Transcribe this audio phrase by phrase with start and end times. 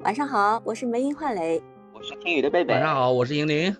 [0.00, 1.60] 晚上好，我是梅英焕磊，
[1.92, 2.72] 我是听雨的贝贝。
[2.72, 3.76] 晚上好，我是莹玲。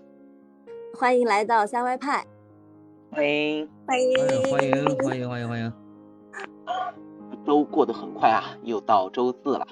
[0.99, 2.27] 欢迎来到三歪派，
[3.13, 4.19] 欢迎欢迎
[4.51, 5.73] 欢迎欢迎欢迎欢迎。
[7.47, 9.67] 周过得很快啊，又到周四了。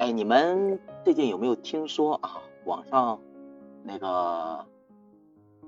[0.00, 2.42] 哎，你们最近有没有听说啊？
[2.64, 3.20] 网上
[3.84, 4.58] 那个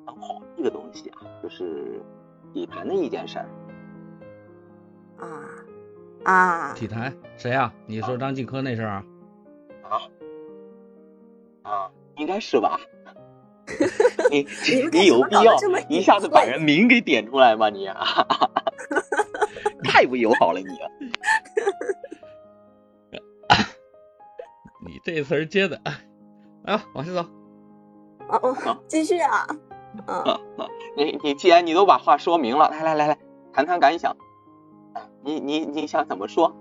[0.05, 2.03] 很火一个东西啊，就是
[2.53, 3.49] 底盘的一件事儿。
[5.19, 5.29] 啊
[6.25, 6.75] 啊！
[6.75, 9.05] 体坛谁呀、你说张继科那事儿啊？
[9.89, 10.01] 啊
[11.63, 12.79] 啊，应该是吧？
[14.31, 15.57] 你你你有必要
[15.89, 17.69] 一下子把人名给点出来吗？
[17.69, 18.27] 你、啊、
[19.85, 20.89] 太不友好了你、啊。
[24.87, 25.79] 你这词儿接的，
[26.65, 27.21] 啊，往下走。
[28.29, 29.47] 哦哦，继续啊，
[30.07, 30.39] 嗯，
[30.97, 33.19] 你你既然你都把话说明了，来来来来，
[33.53, 34.17] 谈谈感想。
[35.23, 36.55] 你你你想怎么说？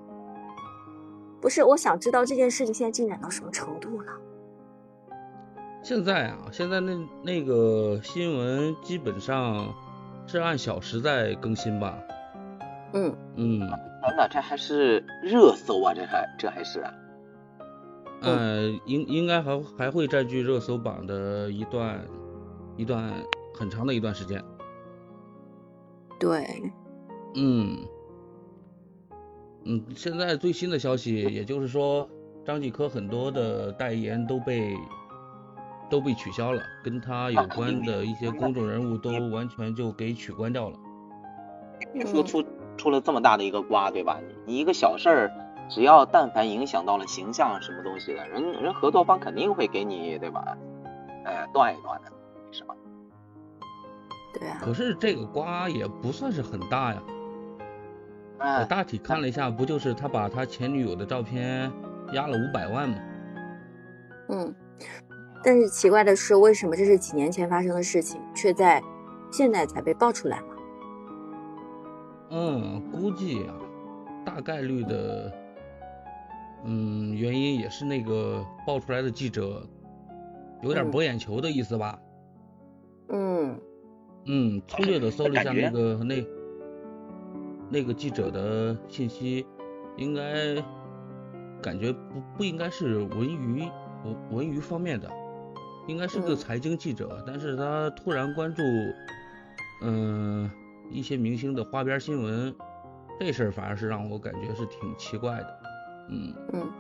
[1.42, 4.12] 不是，我想知道这件事情现在进展到什么程度了？
[5.84, 9.74] 现在啊，现在那那个新闻基本上
[10.26, 11.98] 是按小时在更新吧？
[12.94, 15.94] 嗯，嗯，天呐，这还是热搜啊！
[15.94, 16.94] 这还这还是啊
[18.22, 22.04] 呃，应应该还还会占据热搜榜的一段
[22.76, 23.14] 一段
[23.54, 24.44] 很长的一段时间。
[26.20, 26.74] 对，
[27.36, 27.78] 嗯，
[29.68, 32.08] 嗯，现在最新的消息，也就是说，
[32.46, 34.74] 张继科很多的代言都被
[35.90, 40.78] 都被取消了，跟他有关的一些公众人物都完全就给取关掉了。
[41.94, 42.44] 别说出
[42.78, 44.20] 出了这么大的一个瓜，对吧？
[44.46, 45.32] 你你一个小事儿，
[45.70, 50.58] 只要但凡影响到了形象什么东西的，人人合作方肯定会给你，对吧？
[51.26, 52.12] 哎，断一断的，
[52.52, 52.74] 是吧？
[54.34, 57.04] 对啊，可是这个瓜也不算是很大呀，
[58.40, 61.72] 我哎，大体看了一下，不就是他把他前女友的照片
[62.14, 62.96] 压了五百万吗？
[64.30, 64.54] 嗯，
[65.44, 68.82] 但是奇怪的是，为什么这是几年前发生的事情，却在
[69.32, 70.46] 现在才被爆出来了？
[72.30, 73.56] 嗯，估计啊，
[74.26, 75.34] 大概率的，
[76.66, 79.66] 嗯，原因也是那个爆出来的记者
[80.62, 81.98] 有点嗯博眼球的意思吧。
[83.10, 83.58] 嗯
[84.26, 86.22] 嗯，粗略的搜了一下那个那
[87.70, 89.46] 那个记者的信息，
[89.98, 90.56] 应该
[91.62, 93.70] 感觉不不应该是文娱
[94.04, 95.10] 文文娱方面的，
[95.88, 98.62] 应该是个嗯财经记者，但是他突然关注，
[99.84, 100.50] 嗯、
[100.90, 102.56] 一些明星的花边新闻，
[103.20, 105.60] 这事儿反而是让我感觉是挺奇怪的。
[106.10, 106.72] 嗯嗯，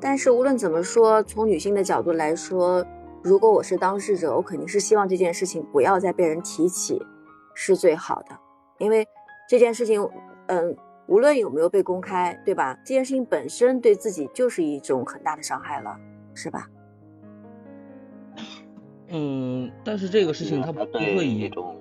[0.00, 2.84] 但是无论怎么说，从女性的角度来说，
[3.22, 7.00] 如果我是当事者，我肯定是希望这件事情不要再被人提起，
[7.54, 8.36] 是最好的，
[8.78, 9.06] 因为
[9.48, 10.08] 这件事情，
[10.46, 12.78] 嗯，无论有没有被公开，对吧？
[12.84, 15.96] 这件事情本身对自己就是一种很大的伤害了，
[16.34, 16.68] 是吧？
[19.08, 21.76] 嗯，但是这个事情他不会以这种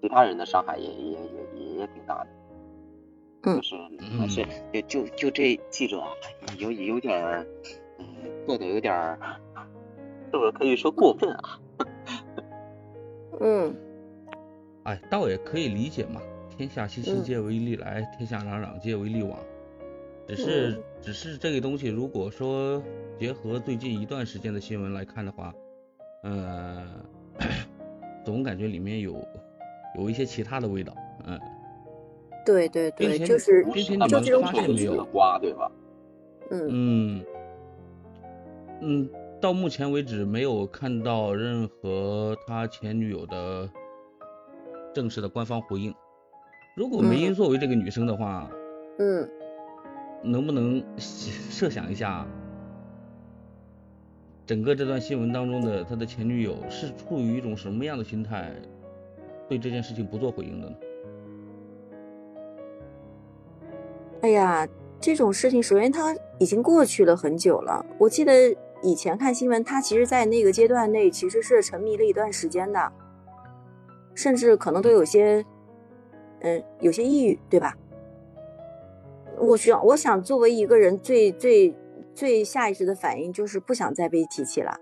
[0.00, 1.18] 其他人的伤害也也也
[1.54, 2.26] 也也挺大的。
[3.42, 3.76] 嗯就是
[4.18, 6.08] 还是就就就这记者啊，
[6.58, 7.46] 有有点儿，
[7.98, 8.04] 嗯，
[8.44, 9.16] 做的有点儿，
[10.32, 11.60] 是不是可以说过分啊？
[13.40, 13.74] 嗯
[14.82, 16.20] 哎，倒也可以理解嘛。
[16.58, 19.38] 天下熙熙嗯皆为利来，天下攘攘皆为利往。
[20.26, 22.82] 只是、嗯只是这个东西，如果说
[23.16, 25.54] 结合最近一段时间的新闻来看的话，
[26.24, 26.84] 呃，
[28.26, 29.24] 总感觉里面有
[29.96, 30.92] 有一些其他的味道。
[31.24, 31.38] 嗯，
[32.44, 35.04] 对对对，就是并且你们那么就这种发现没有？
[35.04, 35.70] 瓜，对吧？
[36.50, 37.24] 嗯嗯
[38.80, 43.70] 嗯，到目前为止没有看到任何他前女友的
[44.92, 45.94] 正式的官方回应。
[46.78, 48.48] 如果梅嗯英作为这个女生的话，
[49.00, 49.28] 嗯
[50.22, 52.24] 能不能设想一下，
[54.46, 58.54] 整个这段新闻当中的他的前女友是处于一种什么样的心态，
[59.48, 60.76] 对这件事情不做回应的呢？
[64.22, 64.64] 哎呀，
[65.00, 67.84] 这种事情，首先它已经过去了很久了。
[67.98, 72.92] 我记得以前看新闻，他其实，在那个阶段内其实是沉迷了一段时间的，
[74.14, 75.44] 甚至可能都有些，
[76.40, 77.76] 嗯，有些抑郁，对吧？
[79.38, 81.74] 我需要，我想作为一个人最最
[82.14, 84.76] 最下意识的反应就是不想再被提起了。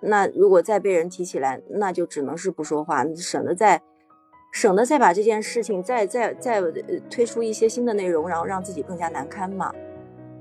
[0.00, 3.82] 那如果再被人提起来，那就只能是不说话，省得再
[4.52, 6.72] 省得再把这件事情再再再呃
[7.08, 9.72] 推出一些新的内容，然后让自己更加难堪嘛。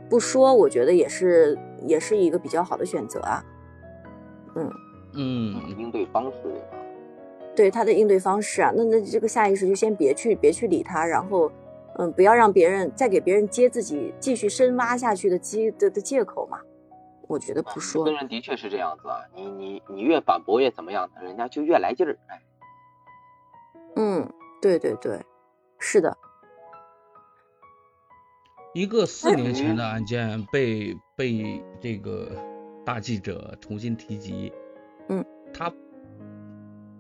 [0.09, 1.55] 不说，我觉得也是
[1.85, 3.45] 也是一个比较好的选择啊。
[4.55, 4.71] 嗯，
[5.13, 6.37] 嗯，应对方式
[7.59, 11.51] 对他的应对方式啊，那那这个下意识就先别去别去理他，然后
[11.97, 16.57] 嗯，不要让别人再给别人接自己继续深挖下去的机的的借口嘛。
[17.27, 17.99] 我觉得不说。
[17.99, 22.17] 有的人的确是这样子啊，你你你越反驳越怎么样，人家就越来劲儿。
[22.27, 22.41] 哎，
[23.97, 24.31] 嗯，
[24.61, 25.19] 对对对，
[25.79, 26.17] 是的。
[28.73, 32.31] 一个四年前的案件被被这个
[32.85, 34.53] 大记者重新提及，
[35.09, 35.69] 嗯，他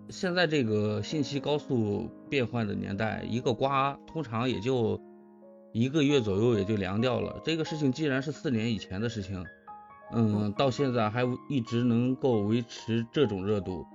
[0.09, 4.99] 现在这个信息高速变换的年代，一个瓜通常也就
[5.71, 7.39] 一个月左右也就凉掉了。
[7.43, 9.45] 这个事情既然是四年以前的事情，
[10.13, 13.85] 嗯，到现在还一直能够维持这种热度，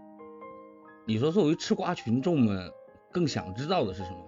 [1.06, 2.70] 你说作为吃瓜群众们
[3.12, 4.18] 更想知道的是什么？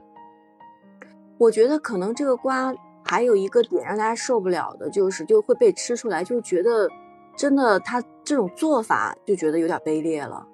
[1.38, 2.74] 我觉得可能这个瓜。
[3.08, 6.90] 还有一个点让大家受不了的就是，就会被吃出来，就觉得
[7.36, 10.44] 真的他这种做法就觉得有点卑劣了。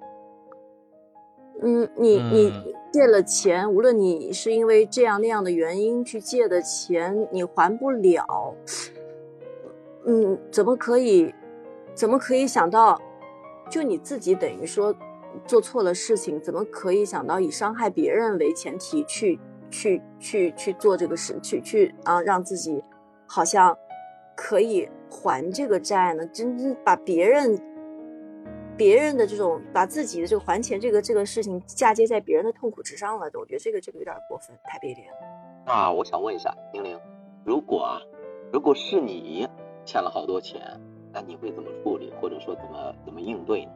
[1.61, 2.53] 嗯，你你
[2.91, 8.55] 借了钱，无论你是因为这样那样的原因去借的钱，你还不了，
[10.05, 11.33] 嗯，怎么可以，
[11.93, 12.99] 怎么可以想到，
[13.69, 14.95] 就你自己等于说
[15.45, 19.39] 做错了事情，怎么可以想到以伤害别人为前提去？
[19.75, 22.83] 去去去做这个事，去去啊，让自己
[23.25, 23.75] 好像
[24.35, 26.23] 可以还这个债呢？
[26.27, 27.59] 真真把别人
[28.77, 35.17] 别人的这种，把自己的这个还钱这个这个事情嫁接在别人的痛苦之上了，我觉得这个这个有点过分，太卑劣了。
[35.65, 36.99] 那我想问一下玲玲，
[37.45, 38.01] 如果啊，
[38.51, 39.47] 如果是你
[39.85, 40.61] 欠了好多钱，
[41.11, 43.71] 那你会怎么处理，或者说怎么怎么应对呢？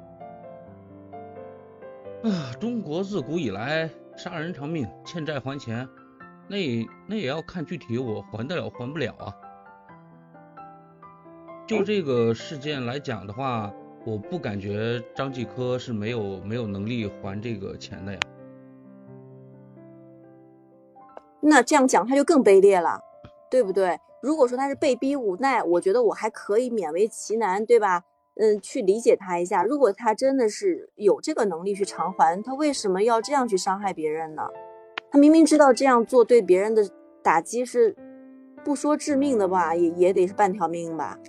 [2.24, 3.90] 啊，中国自古以来。
[4.18, 5.88] 杀人偿命，欠债还钱，
[6.48, 6.58] 那
[7.08, 9.32] 那也要看具体我还得了还不了啊。
[11.68, 13.72] 就这个事件来讲的话，
[14.07, 18.19] 我不感觉张继科是没有没有能力还这个钱的呀。
[21.42, 23.01] 那这样讲他就更卑劣了，
[23.51, 24.00] 对不对？
[24.21, 28.06] 如果说他是被逼无奈，我觉得我还可以勉为其难，对吧？
[28.36, 29.62] 嗯，去理解他一下。
[29.65, 34.48] 如果他真的是有这个能力去偿还，他为什么要这样去伤害别人呢？
[35.12, 36.89] 他明明知道这样做对别人的
[37.21, 37.94] 打击是
[38.63, 41.19] 不说致命的吧，也也得是半条命吧。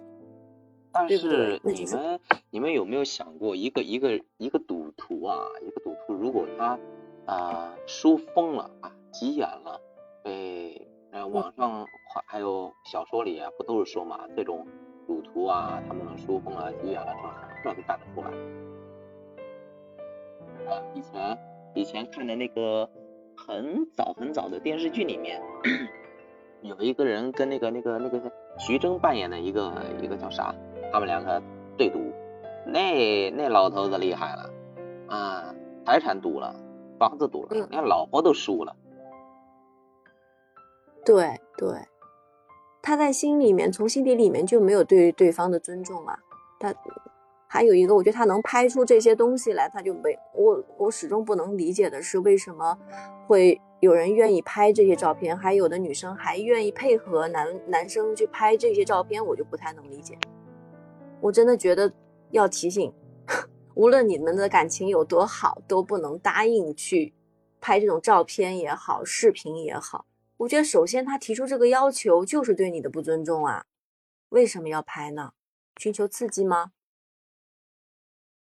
[0.93, 2.19] 但是你们
[2.51, 6.79] 你们有没有想过，一个一个一个赌徒啊，一个赌徒，如果他
[7.27, 9.81] 啊输疯了啊，急眼了，
[10.23, 11.87] 被呃网上
[12.27, 14.67] 还有小说里啊，不都是说嘛，这种。
[15.07, 18.29] 赌徒啊，他们输疯了、急眼了，什么事都干得出来。
[20.71, 21.39] 啊，以前
[21.75, 22.87] 以前看的那个
[23.35, 25.41] 很早很早的电视剧里面，
[26.61, 28.21] 有一个人跟那个那个那个
[28.59, 29.73] 徐峥扮演的一个
[30.03, 30.55] 一个叫啥，
[30.93, 31.43] 他们两个
[31.79, 32.13] 对赌，
[32.71, 34.51] 那那老头子厉害了
[35.09, 35.55] 啊，
[35.85, 36.55] 财产赌了，
[36.99, 38.77] 房子赌了，连老婆都输了。
[41.05, 41.69] 对对。
[42.81, 46.19] 他在心里面，从心底里面就没有对对方的尊重啊。
[46.59, 46.75] 他
[47.47, 52.79] 还有一个，我觉得他能拍出这些东西来，他就没我我始终不能理解的是，为什么
[53.27, 60.17] 会有人愿意拍这些照片，还有的女生还愿意配合男男生去拍这些照片，我就不太能理解。
[61.21, 61.93] 我真的觉得
[62.31, 62.93] 要提醒，
[63.75, 67.15] 无论你们的感情有多好，都不能答应去
[67.61, 70.07] 拍这种照片也好，视频也好。
[70.39, 73.65] 我觉得首先他提出这个要求就是对你的不尊重啊！
[74.29, 75.33] 为什么要拍呢？
[75.81, 76.73] 寻求刺激吗？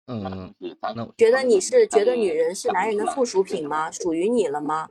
[0.07, 3.91] 嗯，那觉得你是觉得女人是男人的附属品吗？
[3.91, 4.89] 属于你了吗？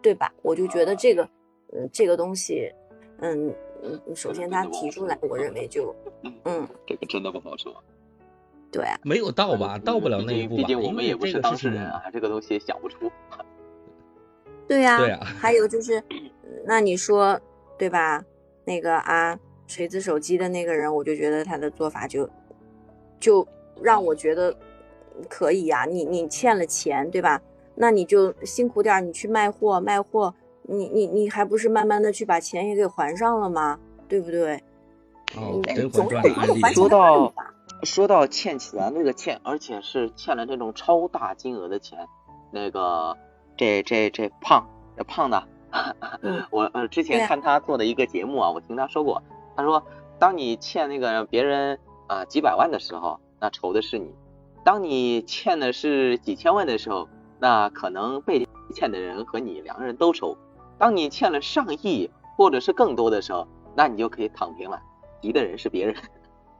[0.00, 0.32] 对吧？
[0.42, 1.28] 我就觉得这个，
[1.72, 2.72] 嗯，这个东西，
[3.20, 5.94] 嗯嗯，首先他提出来，我认为就，
[6.44, 7.82] 嗯，这个真的不好说。
[8.70, 9.78] 对啊，没有到吧？
[9.78, 13.10] 到不了那一步毕竟我们也不是当事人啊，这个东西想不出。
[14.66, 16.02] 对呀，对呀还有就是，
[16.66, 17.40] 那你说
[17.78, 18.22] 对吧？
[18.64, 22.28] 那个啊，锤子手机的那个人，我就觉得他的做法就
[23.18, 23.46] 就
[23.80, 24.54] 让我觉得
[25.28, 25.86] 可以呀。
[25.86, 27.40] 你你欠了钱对吧？
[27.74, 30.34] 那你就辛苦点，你去卖货卖货，
[30.64, 33.78] 你你你还不是慢慢的去把钱也给还上了吗？
[34.06, 34.62] 对不对？
[35.36, 36.60] 哦，总有还利。
[36.74, 37.32] 说到
[37.82, 42.08] 说到欠钱那个欠，而且是欠了这种超大金额的钱，
[42.50, 43.16] 那个。
[43.60, 45.42] 这这这胖这胖的，
[46.52, 49.20] 我呃之前看他做的一个节目啊，我听他说过，
[49.56, 49.84] 他说
[50.20, 54.06] 当你欠那个别人啊几百万的时候，那愁的是你；
[54.62, 57.08] 当你欠的是几千万的时候，
[57.40, 60.36] 那可能被欠的人和你两个人都愁；
[60.78, 64.80] 当你欠了上亿或者是更多的时候，那你就可以躺平了，
[65.20, 65.96] 急的人是别人，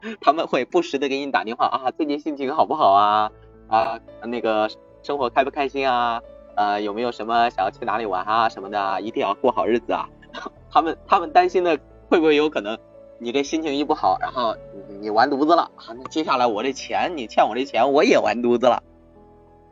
[0.20, 3.30] 他们会不时的给你打电话啊，最近心情好不好啊
[3.68, 4.68] 啊那个
[5.02, 6.20] 生活开不开心啊？
[6.56, 9.00] 呃，有没有什么想要去哪里玩啊什么的？
[9.00, 10.08] 一定要过好日子啊！
[10.70, 11.78] 他们他们担心的
[12.08, 12.76] 会不会有可能，
[13.18, 14.56] 你这心情一不好，然后
[15.00, 15.94] 你完犊子了啊！
[15.96, 18.82] 那接下来我这钱，你欠我这钱，我也完犊子了。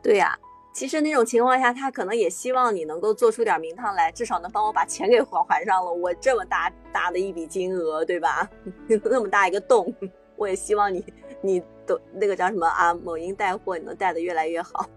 [0.01, 0.33] 对呀，
[0.73, 5.91] 其实那种情况下，他可能也希望你能够做出点名堂来，至少能帮我把钱给还还上了。
[5.91, 8.49] 我这么大大的一笔金额，对吧？
[9.03, 9.93] 那么大一个洞，
[10.37, 11.03] 我也希望你，
[11.41, 12.93] 你都那个叫什么啊？
[12.93, 14.87] 某音带货，你能带的越来越好。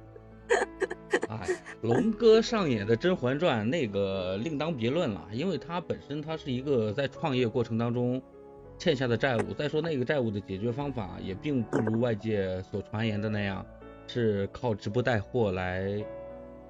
[1.28, 1.46] 哎，
[1.80, 8.20] 龙哥上演的《甄嬛传》那个另当别论了，因为他本身他是一个在创业过程当中
[8.78, 13.64] 欠下的债务，再说那个债务的解决方法也并不如外界所传言的那样，
[14.08, 16.04] 是靠直播带货来，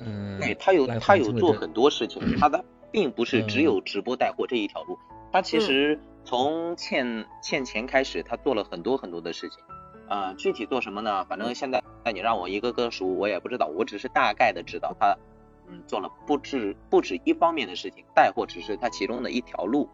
[0.00, 2.62] 嗯，对他有他有做很多事情，他的
[2.92, 4.98] 并不是只有直播带货这一条路，
[5.32, 9.58] 他其实从欠欠钱开始，他做了很多很多的事情。
[10.08, 11.24] 呃，具体做什么呢？
[11.26, 13.66] 反正现在，那你让我一个个数，我也不知道。
[13.66, 15.16] 我只是大概的知道他，
[15.68, 19.88] 嗯，做了不止不止一方面的事情，带货只是他其中的一条路。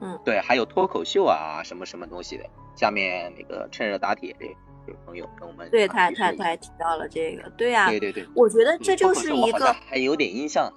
[0.00, 2.44] 嗯，对，还有脱口秀啊，什么什么东西的。
[2.74, 4.46] 下面那个趁热打铁这
[4.86, 10.72] 有朋友跟我们，对他他他还提到了这个，对呀，对对对，我觉得这就是一个还有点印象，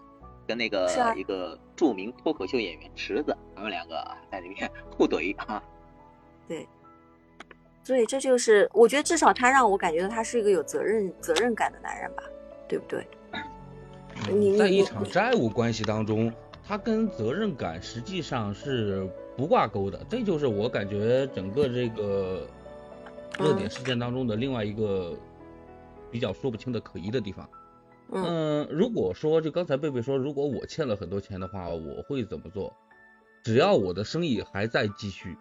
[0.46, 5.64] 跟那个一个著名脱口秀演员池子，他们两个在里面 互怼啊。
[6.50, 6.68] 对。
[7.84, 12.24] 所以这就是，我觉得至少他让我感觉到他是一个有责任责任感的男人吧，
[12.68, 13.08] 对不对？
[14.58, 16.30] 在一场债务关系当中，
[16.68, 22.46] 他跟责任感实际上是不挂钩的，这就是我感觉整个这个
[23.40, 25.16] 热点事件当中的另外一个
[26.12, 27.48] 比较说不清的可疑的地方。
[28.12, 32.74] 嗯，如果说就刚才贝贝说，如果我欠了很多钱的话，我会怎么做？
[33.44, 35.38] 只要我的生意还在继续，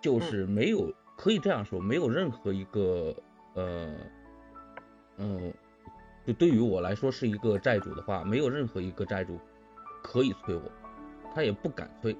[0.00, 0.92] 就是没有。
[1.14, 3.14] 可以这样说，没有任何一个
[3.54, 3.94] 呃，
[5.18, 5.52] 嗯，
[6.26, 9.38] 就对于我来说是一个债主的话，没有任何一个债主
[10.02, 10.62] 可以催我，
[11.32, 12.16] 他也不敢催，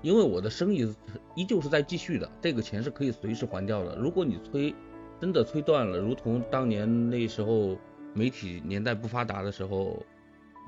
[0.00, 0.94] 因为我的生意
[1.34, 3.96] 依旧是在继续的，这个钱是可以随时还掉的。
[3.96, 4.74] 如果你催，
[5.20, 7.76] 真的催断了，如同当年那时候
[8.14, 10.04] 媒体年代不发达的时候，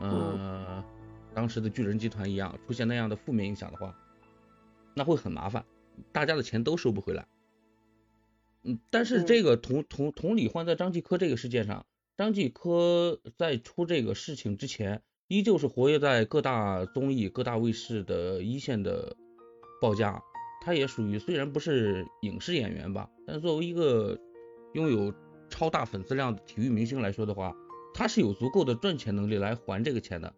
[0.01, 0.83] 嗯，
[1.35, 3.95] 当时的巨人集团一样，出现那样的负面影响的话，
[4.95, 5.65] 那会很麻烦。
[6.11, 7.27] 大家的钱都收不回来，
[8.65, 11.87] 嗯，但是这个同同同理换在张继科这个事件上，
[12.17, 19.17] 张继科在出这个事情之前，依旧是活跃在各大综艺、各大卫视的一线的
[19.81, 20.21] 报价，
[20.63, 24.19] 他也属于虽然不是影视演员吧，但作为一个
[24.73, 25.15] 拥有
[25.49, 27.55] 超大粉丝量的体育明星来说的话，
[27.93, 30.35] 他是有足够的赚钱能力来还这个钱的。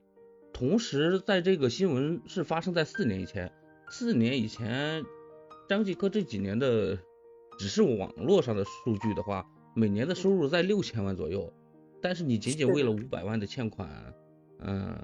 [0.53, 3.53] 同时，在这个新闻是发生在四年以前，
[3.91, 5.05] 四年以前。
[5.69, 6.97] 张继科这几年的
[7.59, 9.45] 只是网络上的数据的话，
[9.75, 11.53] 每年的收入在六千万左右。
[12.01, 14.15] 但是你仅仅为了五百万的欠款，
[14.61, 14.97] 嗯，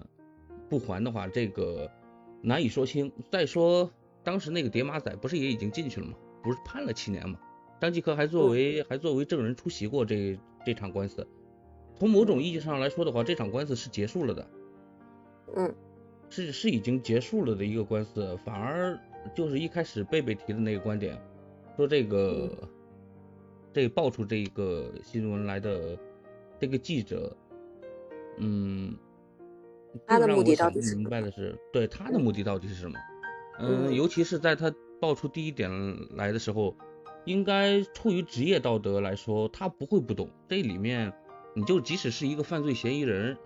[0.71, 1.91] 不还的话，这个
[2.43, 3.13] 难以说清。
[3.31, 3.91] 再说
[4.23, 6.15] 当时那个叠马仔不是也已经进去了吗？
[6.45, 7.41] 不是判了七年吗？
[7.83, 11.27] 张继科还作为还作为证人出席过这这场官司。
[11.97, 14.51] 从某种意义上来说的话，这场官司是结束了的。
[15.57, 15.75] 嗯，
[16.31, 18.97] 是是已经结束了的一个官司，反而。
[19.37, 21.17] 就是一开始贝贝提的那个观点，
[21.77, 22.69] 说这个
[23.73, 25.97] 这爆出这个新闻来的
[26.59, 27.37] 这个记者，
[28.39, 28.97] 嗯，
[30.05, 32.99] 他的目的到底是明白的是，对他的目的到底是什么？
[33.61, 35.71] 嗯，尤其是在他爆出第一点
[36.17, 36.75] 来的时候，
[37.25, 41.13] 应该出于职业道德来说，他不会不懂这里面，
[41.55, 43.37] 你就即使是一个犯罪嫌疑人，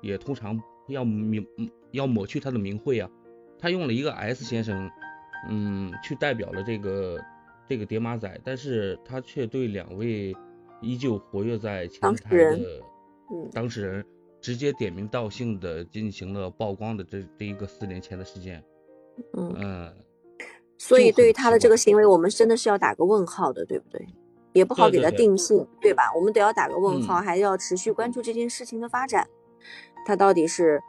[0.00, 1.46] 也通常要名
[1.92, 3.10] 要抹去他的名讳啊，
[3.58, 4.90] 他用了一个 S 先生。
[5.46, 7.22] 嗯，去代表了这个
[7.68, 10.34] 这个叠马仔，但是他却对两位
[10.80, 12.82] 依旧活跃在前台的
[13.52, 14.06] 当事人
[14.40, 18.64] 直接点名道姓的进行了曝光的这这一个四年前的事件。
[19.36, 19.94] 嗯，
[20.86, 24.06] 所以对于他的这个行为，我们真的是要打个问号的，对不对？
[24.52, 26.12] 也不好给他定性，对吧？
[26.14, 29.26] 我们得要打个问号，还要持续关注这件事情的发展，
[30.04, 30.82] 他到底是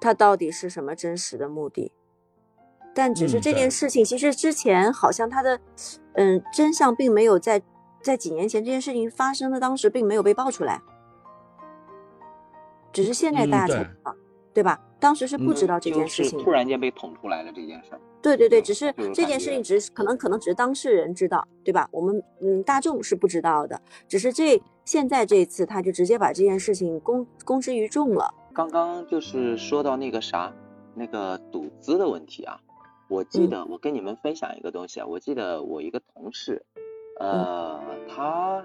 [0.00, 1.90] 他到底是什么真实的目的？
[2.94, 5.58] 但只是这件事情，其实之前好像他的，
[6.12, 7.60] 嗯，真相并没有在
[8.00, 10.80] 在几年前这件事情发生的当时并没有被爆出来，
[12.92, 14.14] 只是现在大家才知道，
[14.54, 14.80] 对吧？
[15.00, 17.90] 当时是不知道这件事情，突然间被捅出来了这件事。
[18.22, 21.88] 对对对，只是这件事情只是可能可能只是当事人知道，对吧？
[21.90, 28.32] 我们嗯大众是不知道的，只是这现在这一次他就直接把这件事情公公之于众了。
[28.52, 30.52] 刚刚就是说到那个啥，
[30.94, 32.60] 那个赌资的问题啊。
[33.08, 36.64] 我记得我跟你们分享一个东西啊，我记得我一个同事，
[37.18, 38.64] 呃，他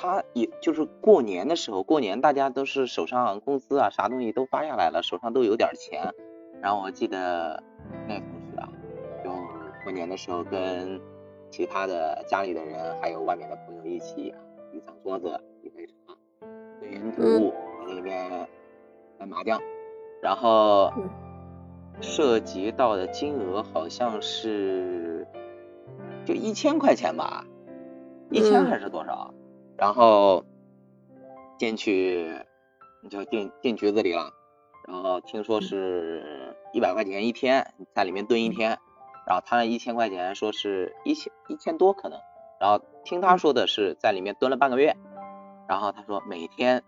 [0.00, 6.14] 他也就是过年的时候，过年大家都是手上工资啊，啥东西都发下来了，手上都有点钱。
[6.62, 7.62] 然后我记得
[8.08, 8.68] 那个同事啊，
[9.22, 9.30] 就
[9.84, 10.98] 过年的时候跟
[11.50, 14.34] 其他的家里的人还有外面的朋友一起，
[14.72, 15.92] 一张桌子，一杯茶，
[16.80, 17.52] 对云图
[17.86, 18.48] 在那边
[19.18, 19.60] 打麻将，
[20.22, 21.10] 然后嗯
[22.00, 25.26] 涉及到的金额好像是
[26.24, 27.44] 就一千块钱吧，
[28.30, 29.34] 一千嗯还是多少？
[29.80, 30.44] 然后
[31.58, 32.30] 进去
[33.08, 34.30] 就进进局子里了，
[34.86, 38.78] 然后听说是一百块钱一天，在里面蹲一天，
[39.26, 42.20] 然后他那一千块钱说是一千一千多可能，
[42.60, 44.94] 然后听他说的是在里面蹲了半个月，
[45.66, 46.82] 然后他说每天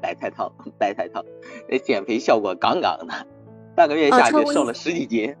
[0.00, 1.24] 白菜汤白菜汤，
[1.68, 3.26] 那减肥效果杠杠的，
[3.74, 5.34] 半个月下去瘦了十几斤。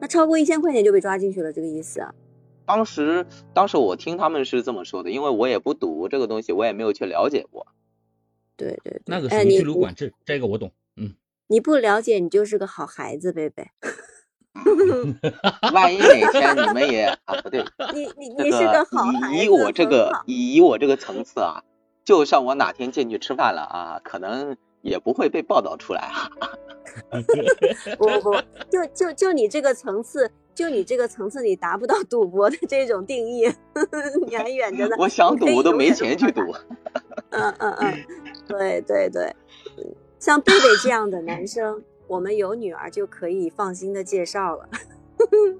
[0.00, 2.14] 那超过一千块钱就被抓进去了，这个意思啊？
[2.66, 7.66] 当时当时我听他们是这么说的，因为我也不赌这个东西，我也没有去了解过。
[8.56, 10.72] 对对对，那个属哎，你于拘留你管制，这个我懂。
[10.96, 11.14] 嗯，
[11.48, 13.68] 你不了解，你就是个好孩子，贝贝。
[15.74, 21.64] 万一哪天你们也啊不对， 你你你是个好孩子，以以我这个好以我这个层次啊，
[22.04, 26.30] 就算我哪天进去吃饭了啊，可能也不会被报道出来啊。
[27.98, 33.52] 不不不，就就就你这个层次，就你这个层次，你达不到赌博的这种定义，
[34.26, 34.96] 你还远着呢。
[35.00, 36.40] 我想赌，我都没钱去赌。
[37.30, 38.04] 嗯嗯嗯，
[38.46, 39.24] 对对对，
[39.76, 44.68] 嗯像贝贝这样的男生，我们有女儿就可以放心的介绍了，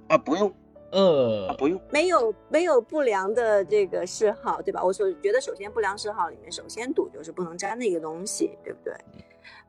[0.08, 0.54] 啊，不用啊，
[0.92, 1.80] 呃，不用。
[1.90, 4.82] 没有没有不良的这个嗜好，对吧？
[4.82, 8.94] 我所觉得，首先不良嗜好里面，首先赌就是不能沾的一个东西，对不对？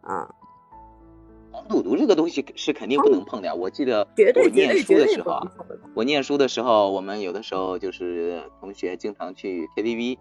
[0.01, 0.44] 啊，黄赌
[1.86, 3.54] 毒这个东西是肯定不能碰的呀。
[3.54, 5.51] 我记得我念书的时候啊
[5.94, 10.18] 我念书的时候，我们有的时候就是同学经常去 KTV，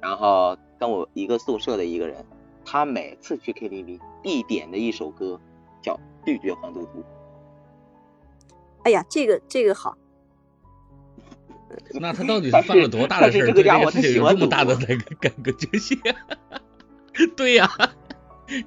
[0.00, 2.24] 然后跟我一个宿舍的一个人，
[2.64, 5.40] 他每次去 KTV 必点的一首歌
[5.82, 5.94] 叫
[6.24, 7.04] 《拒绝黄赌毒
[8.84, 9.98] 哎呀，这个这个好，
[12.00, 13.46] 那他到底是犯了多大的事儿？
[13.48, 15.98] 这个家伙他喜欢有这么大的赌那个改革决心？
[17.36, 17.68] 对呀、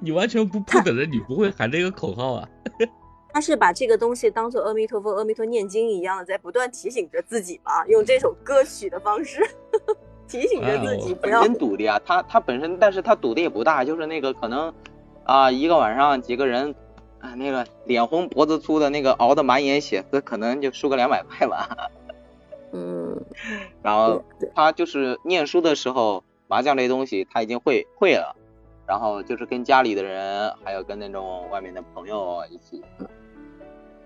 [0.00, 2.48] 你完全不不等人，你不会喊这个口号啊？
[3.34, 9.42] 他是把这个东西当做阿弥陀佛、阿弥陀念经一样，在不断提醒着自己嘛，用这首歌曲的方式
[10.28, 11.42] 提醒着自己哎不要。
[11.42, 14.72] 真赌的呀，他他本身，但是他赌的也不大，就是那个可能
[15.24, 16.74] 啊、一个晚上几个人
[17.20, 21.90] 啊、那个脸红脖子粗的那个熬的满眼血丝，可能就输个两百块吧。
[22.74, 23.18] 嗯，
[23.82, 28.36] 然后他就是念书的时候，麻将这东西他已经会会了，
[28.92, 32.84] 然后就是跟家里的人，还有跟那种外面的朋友一起，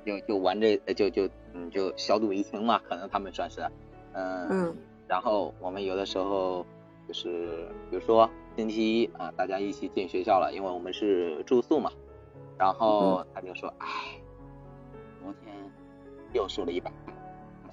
[0.04, 3.62] 就就玩这就就嗯就小赌怡情嘛，可能他们算是，
[4.12, 4.76] 嗯嗯
[5.08, 6.64] 然后我们有的时候
[7.08, 11.90] 就是比如说星期一啊，大家一起进学校了，因为我们是住宿嘛，
[12.56, 13.88] 然后他就说，哎，
[15.20, 15.52] 昨天
[16.32, 17.12] 又输了一百块，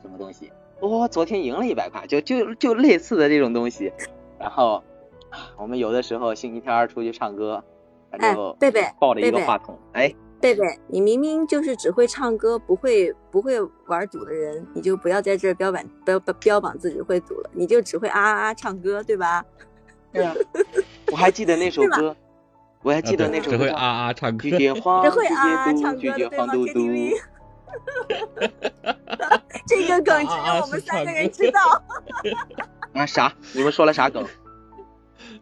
[0.02, 0.52] 什么东西？
[0.80, 3.94] 我、昨天赢了一百块，就就就类似的这种东西。
[4.40, 4.84] 然后啊
[5.58, 7.64] 我们有的时候星期天出去唱歌，
[8.12, 19.44] 他哎就贝贝抱着一个话筒，哎，贝贝，你明明就是只会唱歌，不会不会玩赌的人，你就不要在这儿标榜标标标榜自己会赌了，你就只会啊啊啊唱歌，对吧？
[20.12, 20.34] 对啊，
[21.12, 22.16] 我还记得那首歌，
[22.84, 24.58] 我还记得那首歌叫只会啊啊唱歌拒。
[24.58, 26.80] 绝 黄，只会拒啊啊绝赌，拒绝唱歌的对吗黄赌毒。
[26.80, 27.22] ？KTV，
[29.66, 31.60] 这个梗只有我们三个人知道
[32.94, 33.34] 啊啥？
[33.56, 34.24] 你们说了啥梗？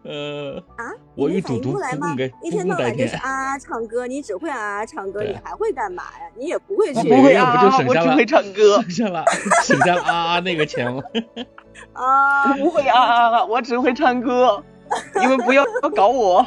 [0.04, 0.90] 呃，啊！
[1.16, 2.16] 我与赌毒应过来吗？
[2.44, 6.26] 一天到晚就是啊啊唱歌，你只会啊啊唱歌，你还会干嘛呀？
[6.36, 9.24] 你也不会去不会啊就省下了我只会唱歌 省下了
[9.64, 11.04] 省下了啊啊那个钱吗？
[11.94, 12.58] 啊我！
[12.58, 13.46] 不会啊啊 啊！
[13.46, 14.64] 我只会唱歌，
[15.20, 15.64] 你们不要
[15.96, 16.46] 搞我。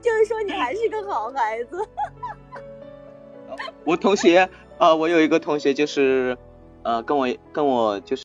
[0.00, 1.76] 就是说你还是个好孩子。
[3.84, 6.36] 我同学，啊，我有一个同学就是，
[6.82, 8.18] 呃，跟我跟我就是。